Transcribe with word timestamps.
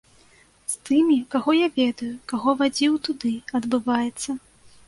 З 0.73 0.77
тымі, 0.89 1.17
каго 1.35 1.55
я 1.57 1.67
ведаю, 1.75 2.09
каго 2.31 2.57
вадзіў 2.63 2.99
туды, 3.09 3.33
адбываецца. 3.61 4.29